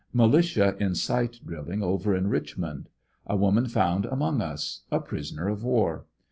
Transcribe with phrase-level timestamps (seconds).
[0.13, 2.89] Militia in si ht drilling over in Richmond.
[3.27, 6.07] A woman found amon^ us— a prisoner of war.